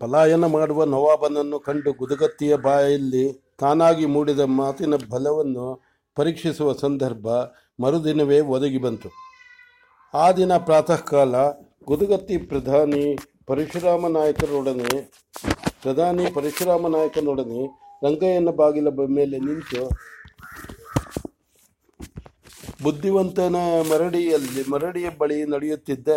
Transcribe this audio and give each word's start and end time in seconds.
ಪಲಾಯನ 0.00 0.46
ಮಾಡುವ 0.46 0.84
ನವಾಬನನ್ನು 0.84 1.58
ಕಂಡು 1.60 1.90
ಗುದಗತ್ತಿಯ 1.92 2.56
ಬಾಯಲ್ಲಿ 2.56 3.24
ತಾನಾಗಿ 3.60 4.06
ಮೂಡಿದ 4.06 4.42
ಮಾತಿನ 4.60 4.94
ಬಲವನ್ನು 5.12 5.66
ಪರೀಕ್ಷಿಸುವ 6.16 6.72
ಸಂದರ್ಭ 6.72 7.26
ಮರುದಿನವೇ 7.80 8.38
ಒದಗಿ 8.54 8.78
ಬಂತು. 8.78 9.08
ಆ 10.14 10.32
ದಿನ 10.32 10.52
ಪ್ರಾತಃ 10.68 11.00
ಕಾಲ 11.10 11.34
ಗುದಗತ್ತಿ 11.84 12.36
ಪ್ರಧಾನಿ 12.50 13.04
ಪರಶುರಾಮ 13.46 14.08
ನಾಯಕರೊಡನೆ, 14.08 14.94
ಪ್ರಧಾನಿ 15.82 16.24
ಪರಶುರಾಮ 16.34 16.88
ನಾಯಕನೊಡನೆ 16.88 17.62
ರಂಗಯ್ಯನ 18.04 18.50
ಬಾಗಿಲ 18.56 18.88
ಮೇಲೆ 19.18 19.38
ನಿಂತು 19.38 19.82
ಬುದ್ಧಿವಂತನ 22.82 23.56
ಮರಡಿಯಲ್ಲಿ 23.90 24.62
ಮರಡಿಯ 24.70 25.08
ಬಳಿ 25.18 25.38
ನಡೆಯುತ್ತಿದ್ದ 25.44 26.08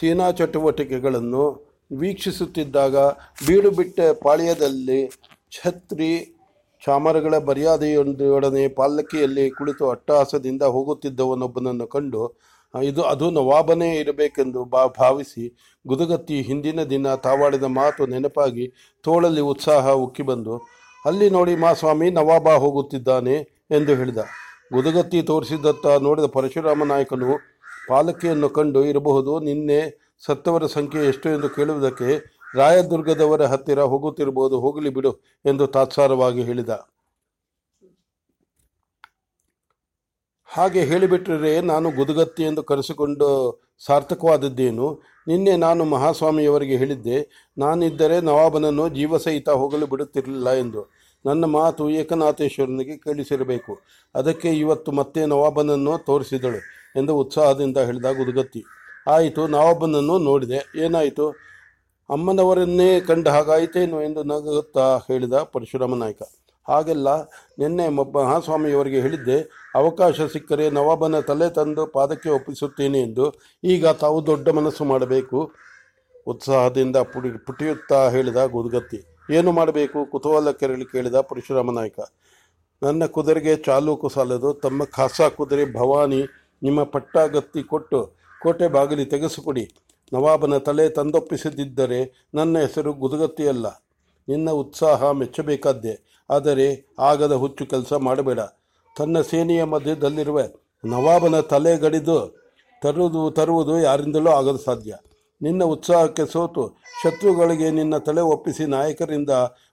ಸೇನಾ 0.00 0.30
ಚಟುವಟಿಕೆಗಳನ್ನು 0.30 1.44
ವೀಕ್ಷಿಸುತ್ತಿದ್ದಾಗ 1.90 2.96
ಬೀಡು 3.46 3.70
ಬಿಟ್ಟ 3.70 4.00
ಪಾಳ್ಯದಲ್ಲಿ 4.22 5.00
ಛತ್ರಿ 5.52 6.10
ಚಾಮರಗಳ 6.82 7.34
ಮರ್ಯಾದೆಯೊಂದೊಡನೆ 7.38 8.62
ಪಾಲಕಿಯಲ್ಲಿ 8.68 9.50
ಕುಳಿತು 9.50 9.90
ಅಟ್ಟಹಾಸದಿಂದ 9.90 10.62
ಹೋಗುತ್ತಿದ್ದವನೊಬ್ಬನನ್ನು 10.62 11.86
ಕಂಡು 11.86 12.22
ಇದು, 12.74 13.02
ಅದು 13.02 13.26
ನವಾಬನೇ 13.30 13.88
ಇರಬೇಕೆಂದು 14.00 14.60
ಬಾ, 14.64 14.82
ಭಾವಿಸಿ 15.00 15.44
ಗುದಗತ್ತಿ 15.86 16.36
ಹಿಂದಿನ 16.42 16.80
ದಿನ 16.84 17.14
ತಾವಾಡಿದ 17.14 17.66
ಮಾತು 17.78 18.06
ನೆನಪಾಗಿ 18.06 18.66
ತೋಳಲ್ಲಿ 19.04 19.40
ಉತ್ಸಾಹ 19.40 19.92
ಉಕ್ಕಿ 20.04 20.22
ಬಂದು, 20.22 20.56
ಅಲ್ಲಿ 21.06 21.30
ನೋಡಿ 21.30 21.54
ಮಾ 21.56 21.72
ಸ್ವಾಮಿ, 21.72 22.10
ನವಾಬ 22.10 22.48
ಹೋಗುತ್ತಿದ್ದಾನೆ 22.48 23.36
ಎಂದು 23.70 23.94
ಹೇಳಿದ. 23.94 24.18
ಗುದಗತ್ತಿ 24.72 25.22
ತೋರಿಸಿದ್ದತ್ತ 25.22 25.86
ನೋಡಿದ 25.86 26.24
ಪರಶುರಾಮ 26.24 26.84
ನಾಯಕನು 26.84 27.30
ಪಾಲಕಿಯನ್ನು 27.88 28.50
ಕಂಡು 28.50 28.84
ಇರಬಹುದು, 28.84 29.40
ನಿನ್ನೆ 29.40 29.80
ಸತ್ತವರ 30.26 30.66
ಸಂಖ್ಯೆ 30.66 31.06
ಎಷ್ಟು 31.06 31.28
ಎಂದು 31.28 31.48
ಕೇಳುವುದಕ್ಕೆ 31.48 32.40
ರಾಯದುರ್ಗದವರ 32.54 33.42
ಹತ್ತಿರ 33.42 33.82
ಹೋಗುತ್ತಿರಬಹುದು, 33.82 34.60
ಹೋಗಲಿ 34.60 34.90
ಬಿಡು 34.90 35.12
ಎಂದು 35.44 35.66
ತಾತ್ಸಾರವಾಗಿ 35.66 36.42
ಹೇಳಿದ. 36.42 36.68
ಹಾಗೆ 40.44 40.80
ಹೇಳಿಬಿಟ್ರೆ 40.80 41.60
ನಾನು 41.60 41.90
ಗುದಗತ್ತಿ 41.90 42.42
ಎಂದು 42.42 42.62
ಕರೆಸಿಕೊಂಡು 42.62 43.60
ಸಾರ್ಥಕವಾದದ್ದೇನು? 43.86 45.02
ನಿನ್ನೆ 45.28 45.56
ನಾನು 45.56 45.84
ಮಹಾಸ್ವಾಮಿಯವರಿಗೆ 45.84 46.76
ಹೇಳಿದ್ದೆ, 46.76 47.48
ನಾನಿದ್ದರೆ 47.58 48.20
ನವಾಬನನ್ನು 48.20 48.88
ಜೀವಸಹಿತ 48.88 49.48
ಹೋಗಲು 49.48 49.86
ಬಿಡುತ್ತಿರಲಿಲ್ಲ 49.86 50.50
ಎಂದು. 50.50 50.90
ನನ್ನ 51.26 51.44
ಮಾತು 51.44 51.90
ಏಕನಾಥೇಶ್ವರನಿಗೆ 51.90 52.96
ಕೇಳಿಸಿರಬೇಕು. 52.96 53.80
ಅದಕ್ಕೆ 54.14 54.48
ಇವತ್ತು 54.48 54.92
ಮತ್ತೆ 54.92 55.26
ನವಾಬನನ್ನು 55.26 55.98
ತೋರಿಸಿದಳು. 55.98 56.79
ಎಂದು 56.96 57.16
ಉತ್ಸಾಹದಿಂದ 57.16 57.78
ಹೇಳಿದ 57.78 58.04
ಗುದುಗತ್ತಿ 58.04 58.64
ಆಯಿತು 59.06 59.48
ನವಾಬನನ್ನು 59.48 60.18
ನೋಡಿದೆ. 60.18 60.58
ಏನಾಯಿತು? 60.76 61.28
ಅಮ್ಮನವರನ್ನೇ 62.10 63.00
ಕಂಡ 63.00 63.28
ಹಾಗಾಯಿತೇನು? 63.28 64.02
ಎಂದು 64.02 64.22
ನಗುತ್ತಾ 64.22 64.96
ಹೇಳಿದ 64.96 65.32
ಪರಶುರಾಮ 65.32 65.94
ನಾಯಕ. 65.94 66.22
ಹಾಗೆಲ್ಲ 66.68 67.22
ನಿನ್ನೆ 67.58 67.88
ಮಹಾಸ್ವಾಮಿಯವರಿಗೆ 67.88 69.00
ಹೇಳಿದ್ದೆ. 69.00 69.70
ಅವಕಾಶ 69.74 70.20
ಸಿಕ್ಕರೆ 70.20 70.70
ನವಾಬನ 70.70 71.20
ತಲೆ 71.20 71.50
ತಂದು 71.50 71.86
ಪಾದಕ್ಕೆ 71.86 72.30
ಒಪ್ಪಿಸುತ್ತೇನೆ 72.30 73.00
ಎಂದು. 73.00 73.34
ಈಗ 73.64 73.86
ತಾವು 73.86 74.26
ದೊಡ್ಡ 74.26 74.48
ಮನಸ್ಸು 74.48 74.84
ಮಾಡಬೇಕು. 74.84 75.50
ಉತ್ಸಾಹದಿಂದ 76.26 76.96
ಪುಡಿ 76.96 77.30
ಪುಟಿಯುತ್ತಾ 77.30 78.10
ಹೇಳಿದ 78.10 78.44
ಗುದ್ಗತ್ತಿ 78.44 79.18
ಏನು 79.30 79.52
ಮಾಡಬೇಕು? 79.52 80.10
ಕುತೂಹಲ 80.10 80.50
ಕೆರಳಿ 80.50 80.84
ಕೇಳಿದ 80.84 81.14
ಪರಶುರಾಮ 81.14 81.70
ನಾಯಕ. 81.70 82.00
ನನ್ನ 82.82 83.06
ಕುದುರೆಗೆ 83.06 83.56
ಚಾಲೂಕು 83.56 84.08
ಸಾಲದು, 84.08 84.52
ತಮ್ಮ 84.54 84.84
ಖಾಸಾ 84.84 85.28
ಕುದುರೆ 85.28 85.72
ಭವಾನಿ 85.72 86.22
ನಿಮ್ಮ 86.62 86.82
ಪಟ್ಟಾಗತ್ತಿ 86.82 87.62
ಕೊಟ್ಟು 87.62 88.12
ಕೋಟೆ 88.42 88.68
ಬಾಗಿಲಿ 88.68 89.04
ತೆಗೆಸಿಕೊಡಿ. 89.04 89.74
ನವಾಬನ 90.12 90.58
ತಲೆ 90.58 90.88
ತಂದೊಪ್ಪಿಸದಿದ್ದರೆ 90.88 92.28
ನನ್ನ 92.34 92.58
ಹೆಸರು 92.58 92.92
ಗುದುಗತ್ತಿಯಲ್ಲ. 92.92 93.84
ನಿನ್ನ 94.28 94.50
ಉತ್ಸಾಹ 94.50 95.10
ಮೆಚ್ಚಬೇಕಾದ್ದೆ. 95.10 96.24
ಆದರೆ 96.30 96.94
ಆಗದ 96.98 97.32
ಹುಚ್ಚು 97.32 97.66
ಕೆಲಸ 97.66 97.92
ಮಾಡಬೇಡ. 97.92 98.40
ತನ್ನ 98.96 99.20
ಸೇನೆಯ 99.20 99.64
ಮಧ್ಯದಲ್ಲಿರುವ 99.64 100.40
ನವಾಬನ 100.84 101.40
ತಲೆ 101.40 101.76
ಗಡಿದು 101.76 102.40
ತರುವುದು 102.82 103.30
ತರುವುದು 103.30 103.80
ಯಾರಿಂದಲೂ 103.80 104.30
ಆಗಲು 104.30 104.58
ಸಾಧ್ಯ. 104.58 104.96
ನಿನ್ನ 105.42 105.64
ಉತ್ಸಾಹಕ್ಕೆ 105.64 106.26
ಸೋತು 106.26 106.76
ಶತ್ರುಗಳಿಗೆ 107.02 107.70
ನಿನ್ನ 107.70 107.96
ತಲೆ 107.96 108.20
ಒಪ್ಪಿಸಿ 108.20 108.66
ನಾಯಕರಿಂದ 108.66 109.30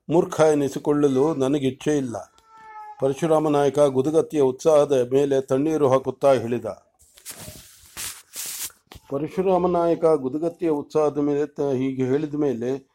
ಮೂರ್ಖ 0.10 0.40
ಎನಿಸಿಕೊಳ್ಳಲು 0.40 1.36
ನನಗಿಚ್ಛೆ 1.36 1.98
ಇಲ್ಲ 1.98 2.34
ಪರಶುರಾಮ 3.00 3.50
ನಾಯಕ 3.50 3.80
ಗುದಗತ್ತಿಯ 3.80 4.42
ಉತ್ಸಾಹದ 4.42 5.10
ಮೇಲೆ 5.14 5.42
ತಣ್ಣೀರು 5.42 5.90
ಹಾಕುತ್ತಾ 5.90 6.34
ಹೇಳಿದ. 6.34 6.87
ಪರಶುರಾಮ 9.10 9.68
ನಾಯಕ 9.68 10.06
ಗುದಗತ್ತಿಯ 10.06 10.70
ಉತ್ಸಾಹದ 10.70 11.18
ಮೇಲೆ 11.18 11.78
ಹೀಗೆ 11.78 12.06
ಹೇಳಿದ 12.06 12.36
ಮೇಲೆ, 12.36 12.90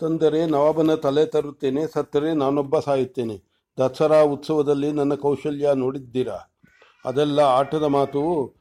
ತಂದರೆ 0.00 0.46
ನವಾಬನ 0.46 0.94
ತಲೆ 0.94 1.26
ತರುತ್ತೇನೆ, 1.26 1.86
ಸತ್ತರೆ 1.86 2.32
ನಾನೊಬ್ಬ 2.32 2.78
ಸಾಯುತ್ತೇನೆ. 2.78 3.42
ದಸರಾ 3.78 4.22
ಉತ್ಸವದಲ್ಲಿ 4.22 4.92
ನನ್ನ 4.92 5.14
ಕೌಶಲ್ಯ 5.14 5.70
ನೋಡಿದ್ದೀರಾ? 5.74 6.38
ಅದೆಲ್ಲ 7.04 7.40
ಆಟದ 7.40 7.82
ಮಾತು. 7.82 8.54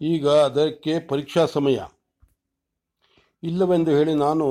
ಈಗ 0.00 0.28
ಅದಕ್ಕೆ 0.28 1.00
ಪರೀಕ್ಷಾ 1.00 1.46
ಸಮಯ. 1.46 1.78
ಇಲ್ಲವೆಂದು 3.42 3.90
ಹೇಳಿ 3.90 4.14
ನಾನು 4.14 4.46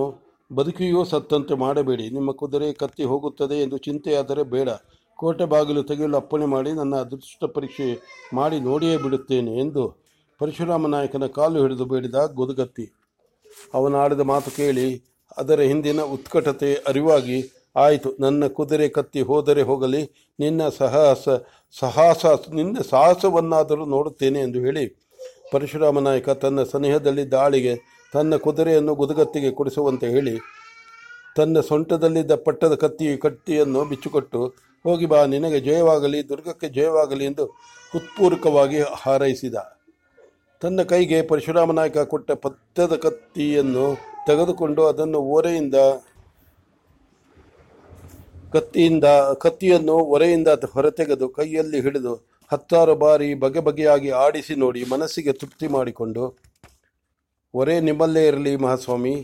ಬದುಕಿಯೂ 0.56 1.04
ಸತ್ತಂತೆ 1.04 1.54
ಮಾಡಬೇಡಿ. 1.54 2.10
ನಿಮ್ಮ 2.10 2.32
ಕುದುರೆ 2.32 2.74
ಕತ್ತಿ 2.74 3.04
ಹೋಗುತ್ತದೆ 3.04 3.56
ಎಂದು 3.56 3.78
ಚಿಂತೆಯಾದರೆ 3.78 4.44
ಬೇಡ. 4.44 4.70
ಕೋಟೆ 5.16 5.46
ಬಾಗಿಲು 5.46 5.84
ತೆಗೆಯಲು 5.84 6.18
ಅಪ್ಪಣೆ 6.18 6.46
ಮಾಡಿ 6.46 6.72
ನನ್ನ 6.72 6.96
ಅದೃಷ್ಟ 6.96 7.44
ಪರೀಕ್ಷೆ 7.44 8.02
ಮಾಡಿ 8.34 8.60
ನೋಡಿಯೇ 8.60 8.98
ಬಿಡುತ್ತೇನೆ 8.98 9.60
ಎಂದು 9.60 10.02
ಪರಶುರಾಮ 10.42 10.88
ನಾಯಕನ 10.88 11.26
ಕಾಲು 11.26 11.58
ಹಿಡಿದು 11.62 11.86
ಬೇಡಿದ 11.86 12.20
ಗುದುಗತ್ತಿ. 12.34 12.86
ಅವನ 13.74 13.96
ಆಡಿದ 13.96 14.20
ಮಾತು 14.20 14.52
ಕೇಳಿ 14.52 14.88
ಅದರ 15.38 15.60
ಹಿಂದಿನ 15.62 16.02
ಉತ್ಕಟತೆ 16.02 16.70
ಅರಿವಾಗಿ 16.88 17.38
ಆಯಿತು. 17.76 18.10
ನನ್ನ 18.20 18.48
ಕುದುರೆ 18.48 18.88
ಕತ್ತಿ 18.90 19.22
ಹೋದರೆ 19.22 19.62
ಹೋಗಲಿ, 19.62 20.02
ನಿನ್ನ 20.40 20.70
ಸಾಹಸ 20.70 21.30
ಸಾಹಸ, 21.80 22.26
ನಿನ್ನ 22.54 22.78
ಸಾಹಸವನ್ನಾದರೂ 22.90 23.86
ನೋಡುತ್ತೇನೆ 23.86 24.40
ಎಂದು 24.40 24.60
ಹೇಳಿ 24.60 24.86
ಪರಶುರಾಮ 25.52 26.00
ನಾಯಕ 26.00 26.30
ತನ್ನ 26.44 26.64
ಸನಿಹದಲ್ಲಿದ್ದ 26.64 27.34
ಆಳಿಗೆ 27.34 27.76
ತನ್ನ 28.14 28.36
ಕುದುರೆಯನ್ನು 28.36 28.96
ಗುದುಗತ್ತಿಗೆ 28.96 29.52
ಕೊಡಿಸುವಂತೆ 29.52 30.10
ಹೇಳಿ, 30.10 30.36
ತನ್ನ 31.36 31.60
ಸೊಂಟದಲ್ಲಿದ್ದ 31.60 32.36
ಪಟ್ಟದ 32.46 32.76
ಕತ್ತಿ 32.76 33.18
ಕತ್ತಿಯನ್ನು 33.18 33.84
ಬಿಚ್ಚುಕೊಟ್ಟು, 33.86 34.42
ಹೋಗಿ 34.86 35.06
ಬಾ, 35.06 35.26
ನಿನಗೆ 35.26 35.60
ಜಯವಾಗಲಿ, 35.60 36.30
ದುರ್ಗಕ್ಕೆ 36.30 36.70
ಜಯವಾಗಲಿ 36.70 37.26
ಎಂದು 37.26 37.46
ಉತ್ಪೂರ್ವಕವಾಗಿ 37.96 38.82
ಹಾರೈಸಿದ. 39.04 39.56
ತನ್ನ 40.62 40.82
ಕೈಗೆ 40.84 41.20
ಪರಶುರಾಮ 41.22 41.72
ನಾಯಕ 41.72 42.00
ಕೊಟ್ಟ 42.14 42.32
ಪತ್ತದ 42.44 42.96
ಕತ್ತಿಯನ್ನು 42.96 43.86
ತೆಗೆದುಕೊಂಡು 44.28 44.82
ಅದನ್ನು 44.88 45.20
ಓರೆಯಿಂದ 45.36 45.78
ಕತ್ತಿಯಿಂದ, 48.54 49.08
ಕತ್ತಿಯನ್ನು 49.44 49.96
ಒರೆಯಿಂದ 50.14 50.48
ಹೊರತೆಗೆದು 50.74 51.28
ಕೈಯಲ್ಲಿ 51.30 51.80
ಹಿಡಿದು 51.82 52.14
ಹತ್ತಾರು 52.52 52.96
ಬಾರಿ 52.96 53.30
ಬಗೆ 53.34 53.60
ಬಗೆಯಾಗಿ 53.60 54.10
ಆಡಿಸಿ 54.24 54.56
ನೋಡಿ 54.56 54.82
ಮನಸ್ಸಿಗೆ 54.84 55.34
ತೃಪ್ತಿ 55.34 55.68
ಮಾಡಿಕೊಂಡು, 55.68 56.24
ಒರೆ 57.54 57.76
ನಿಮ್ಮಲ್ಲೇ 57.80 58.24
ಇರಲಿ 58.28 58.54
ಮಹಾಸ್ವಾಮಿ, 58.56 59.16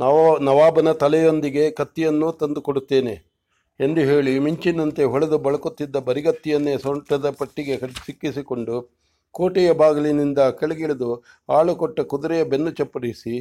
ನವ, 0.00 0.16
ನವಾಬನ 0.40 0.92
ತಲೆಯೊಂದಿಗೆ 0.92 1.64
ಕತ್ತಿಯನ್ನು 1.70 2.28
ತಂದು 2.32 2.60
ಕೊಡುತ್ತೇನೆ 2.60 3.14
ಎಂದು 3.80 4.00
ಹೇಳಿ 4.00 4.32
ಮಿಂಚಿನಂತೆ 4.38 5.04
ಹೊಳೆದು 5.04 5.38
ಬಳಕುತ್ತಿದ್ದ 5.38 5.96
ಬರಿಗತ್ತಿಯನ್ನೇ 6.08 6.74
ಸೊಂಟದ 6.76 7.30
ಪಟ್ಟಿಗೆ 7.40 7.76
ಸಿಕ್ಕಿಸಿಕೊಂಡು 8.06 8.76
ಕೋಟೆಯ 9.34 9.70
ಬಾಗಿಲಿನಿಂದ 9.80 10.40
ಕೆಳಗಿಳಿದು 10.58 11.10
ಆಳು 11.48 11.72
ಕೊಟ್ಟ 11.82 12.00
ಕುದುರೆಯ 12.12 12.42
ಬೆನ್ನು 12.52 12.70
ಚಪ್ಪಡಿಸಿ, 12.78 13.34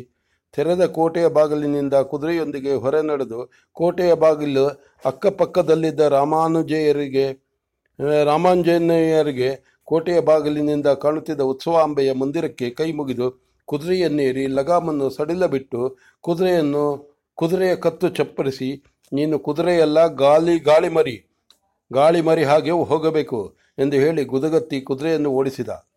ತೆರೆದ 0.54 0.84
ಕೋಟೆಯ 0.98 1.28
ಬಾಗಿಲಿನಿಂದ 1.38 1.96
ಕುದುರೆಯೊಂದಿಗೆ 2.12 2.74
ಹೊರ 2.84 2.96
ನಡೆದು 3.09 3.40
ಕೋಟೆಯ 3.78 4.14
ಬಾಗಿಲು 4.24 4.66
ಅಕ್ಕಪಕ್ಕದಲ್ಲಿದ್ದ 5.06 6.02
ರಾಮಾನುಜೇಯರಿಗೆ 6.18 7.28
ರಾಮಾಂಜನೇಯರಿಗೆ 8.30 9.50
ಕೋಟೆಯ 9.88 10.19
ಬಾಗಿಲಿನಿಂದ 10.30 10.90
ಕಾಣುತ್ತಿದ್ದ 11.04 11.44
ಉತ್ಸವಾಂಬೆಯ 11.54 12.12
ಮಂದಿರಕ್ಕೆ 12.22 12.68
ಕೈ 12.80 12.90
ಮುಗಿದು 13.00 13.28
ಕುದುರೆಯನ್ನೇರಿ 13.68 14.45
ಲಗಾಮನ್ನು 14.57 15.07
ಸಡಿಲ 15.10 15.45
ಬಿಟ್ಟು 15.45 15.81
ಕುದುರೆಯನ್ನು, 16.24 16.86
ಕುದುರೆಯ 17.38 17.74
ಕತ್ತು 17.86 18.07
ಚಪ್ಪರಿಸಿ, 18.18 18.69
ನೀನು 19.12 19.36
ಕುದುರೆಯೆಲ್ಲ 19.40 20.00
ಗಾಳಿ 20.24 20.56
ಗಾಳಿ 20.69 20.90
ಮರಿ 20.90 21.16
ಗಾಳಿ 21.92 22.22
ಮರಿ 22.22 22.44
ಹಾಗೆ 22.44 22.74
ಹೋಗಬೇಕು. 22.92 23.40
ಎಂದು 23.80 23.96
ಹೇಳಿ 23.96 24.25
ಗುದಗತ್ತಿ 24.25 24.81
ಕುದುರೆಯನ್ನು 24.81 25.30
ಓಡಿಸಿದ. 25.30 25.88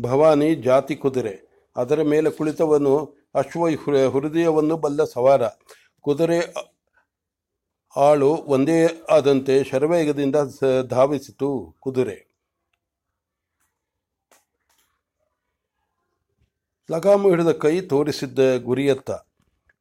ಭವಾನಿ 0.00 0.54
ಜಾತಿ 0.54 0.96
ಕುದುರೆ. 0.96 1.66
ಅದರ 1.76 2.02
ಮೇಲೆ 2.02 2.30
ಕುಳಿತವನು 2.30 3.16
ಅಶ್ವ 3.34 3.68
ಹೃದಯವನ್ನು 4.10 4.76
ಬಲ್ಲ 4.76 5.04
ಸವಾರ. 5.04 5.42
ಕುದುರೆ 6.00 6.54
ಆಳು 7.96 8.34
ಒಂದೇ 8.34 9.02
ಆದಂತೆ 9.10 9.64
ಶರವೇಗದಿಂದ 9.64 10.36
ಧಾವಿಸಿತು 10.86 11.76
ಕುದುರೆ. 11.80 12.30
ಲಗಾಮು 16.90 17.30
ಹಿಡಿದ 17.30 17.48
ಕೈ 17.48 17.80
ತೋರಿಸಿದ್ದ 17.80 18.56
ಗುರಿಯತ್ತ. 18.56 19.10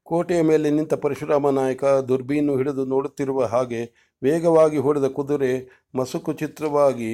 ಕೋಟೆಯ 0.09 0.41
ಮೇಲೆ 0.41 0.67
ನಿಂತ 0.69 0.93
ಪರಶುರಾಮ 0.93 1.49
ನಾಯಕ 1.49 1.83
ದುರ್ಬೀನು 2.09 2.53
ಹಿಡಿದು 2.57 2.83
ನೋಡುತ್ತಿರುವ 2.85 3.45
ಹಾಗೆ 3.45 3.81
ವೇಗವಾಗಿ 4.21 4.77
ಹೊಡೆದ 4.77 5.07
ಕುದುರೆ 5.07 5.51
ಮಸುಕು 5.95 6.31
ಚಿತ್ರವಾಗಿ 6.33 7.11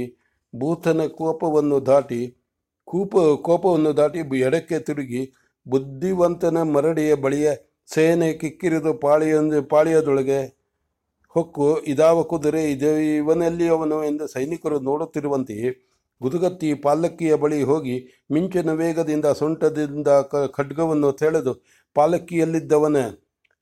ಭೂತನ 0.54 1.02
ಕೋಪವನ್ನು 1.18 1.80
ದಾಟಿ 1.86 2.22
ಕೂಪ, 2.88 3.14
ಕೋಪವನ್ನು 3.42 3.92
ದಾಟಿ 3.98 4.20
ಎಡಕ್ಕೆ 4.42 4.80
ತಿರುಗಿ 4.80 5.22
ಬುದ್ಧಿವಂತನ 5.66 6.58
ಮರಡಿಯ 6.74 7.14
ಬಳಿಯ 7.16 7.48
ಸೇನೆ 7.90 8.30
ಕಿಕ್ಕಿರಿದು 8.34 8.92
ಪಾಳಿಯೊಂದು, 8.98 9.60
ಪಾಳಿಯದೊಳಗೆ 9.64 10.40
ಹೊಕ್ಕು, 11.36 11.68
ಇದಾವ 11.88 12.18
ಕುದುರೆ 12.24 12.62
ಇದು 12.72 12.92
ಇವನಲ್ಲಿ 13.18 13.68
ಅವನು 13.68 13.98
ಎಂದು 14.04 14.26
ಸೈನಿಕರು 14.28 14.78
ನೋಡುತ್ತಿರುವಂತೆಯೇ 14.80 15.72
ಗುದುಗತ್ತಿ 16.22 16.70
ಪಾಲಕ್ಕಿಯ 16.84 17.34
ಬಳಿ 17.36 17.58
ಹೋಗಿ 17.64 17.96
ಮಿಂಚಿನ 18.32 18.72
ವೇಗದಿಂದ 18.74 19.28
ಸೊಂಟದಿಂದ 19.40 20.10
ಖಡ್ಗವನ್ನು 20.54 21.10
ತೆಳೆದು 21.14 21.54
ಪಾಲಕ್ಕಿಯಲ್ಲಿದ್ದವನ 21.96 22.98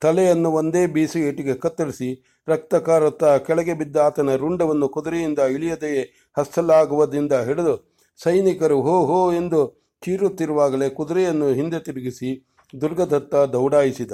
ತಲೆಯನ್ನು 0.01 0.49
ಒಂದೇ 0.51 0.83
ಬೀಸಿ 0.87 1.19
ಏಟಿಗೆ 1.29 1.53
ಕತ್ತರಿಸಿ 1.55 2.09
ರಕ್ತ 2.47 2.75
ಕಾರುತ್ತಾ 2.87 3.29
ಕೆಳಗೆ 3.37 3.73
ಬಿದ್ದ 3.73 3.97
ಆತನ 3.97 4.35
ರುಂಡವನ್ನು 4.35 4.87
ಕುದುರೆಯಿಂದ 4.87 5.41
ಇಳಿಯದೆಯೇ 5.55 6.01
ಹಸ್ತಲಾಗುವುದರಿಂದ 6.37 7.33
ಹಿಡಿದು 7.47 7.75
ಸೈನಿಕರು 8.19 8.77
ಹೋ 8.81 8.95
ಹೋ 9.05 9.19
ಎಂದು 9.33 9.59
ಚೀರುತ್ತಿರುವಾಗಲೇ 10.03 10.87
ಕುದುರೆಯನ್ನು 10.89 11.47
ಹಿಂದೆ 11.53 11.79
ತಿರುಗಿಸಿ 11.79 12.29
ದುರ್ಗದತ್ತ 12.73 13.35
ದೌಡಾಯಿಸಿದ. 13.55 14.13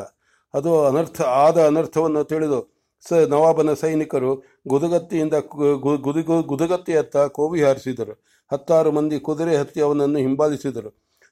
ಅದು 0.54 0.72
ಅನರ್ಥ, 0.86 1.18
ಆದ 1.46 1.58
ಅನರ್ಥವನ್ನು 1.66 2.24
ತಿಳಿದು 2.24 2.60
ಸ 3.06 3.20
ನವಾಬನ 3.34 3.74
ಸೈನಿಕರು 3.74 4.32
ಗುದುಗತ್ತಿಯಿಂದ 4.68 5.36
ಗುದುಗು, 6.06 6.38
ಗುದುಗತ್ತಿಯತ್ತ 6.44 7.18
ಕೋವಿ 7.38 7.60
ಹಾರಿಸಿದರು 7.62 8.14
ಹತ್ತಾರು 8.52 8.92
ಮಂದಿ 8.92 9.18
ಕುದುರೆ 9.20 9.54
ಹತ್ತಿ 9.58 9.80
ಅವನನ್ನು 9.82 10.20
ಹಿಂಬಾಲಿಸಿದರು. 10.20 10.90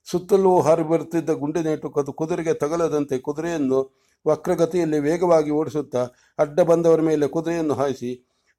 ಸುತ್ತಲೂ 0.07 0.51
ಹಾರಿ 0.59 0.83
ಬರುತ್ತಿದ್ದ 0.83 1.31
ಗುಂಡಿನೇಟು 1.33 1.87
ಕದು 1.89 2.11
ಕುದುರೆಗೆ 2.13 2.53
ತಗಲದಂತೆ 2.53 3.17
ಕುದುರೆಯನ್ನು 3.19 3.79
ವಕ್ರಗತಿಯಲ್ಲಿ 4.25 4.99
ವೇಗವಾಗಿ 4.99 5.51
ಓಡಿಸುತ್ತಾ 5.51 6.03
ಅಡ್ಡ 6.39 6.59
ಬಂದವರ 6.61 7.01
ಮೇಲೆ 7.01 7.27
ಕುದುರೆಯನ್ನು 7.27 7.73
ಹಾಯಿಸಿ 7.73 8.11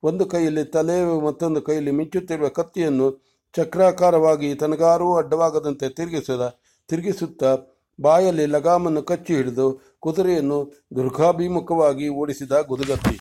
ಒಂದು 0.02 0.24
ಕೈಯಲ್ಲಿ 0.26 0.64
ತಲೆ 0.64 0.96
ಮತ್ತೊಂದು 1.24 1.60
ಕೈಯಲ್ಲಿ 1.62 1.90
ಮಿಂಚುತ್ತಿರುವ 1.90 2.48
ಕತ್ತಿಯನ್ನು 2.48 3.08
ಚಕ್ರಾಕಾರವಾಗಿ 3.54 4.48
ತನಗಾರೂ 4.54 5.08
ಅಡ್ಡವಾಗದಂತೆ 5.16 5.86
ತಿರುಗಿಸದ, 5.88 6.44
ತಿರುಗಿಸುತ್ತಾ 6.88 7.50
ಬಾಯಲ್ಲಿ 7.98 8.46
ಲಗಾಮನ್ನು 8.46 9.02
ಕಚ್ಚಿ 9.02 9.32
ಹಿಡಿದು 9.34 9.66
ಕುದುರೆಯನ್ನು 10.00 10.58
ದುರ್ಗಾಭಿಮುಖವಾಗಿ 10.96 12.08
ಓಡಿಸಿದ 12.20 12.52
ಗುದುಗತ್ತಿ. 12.68 13.16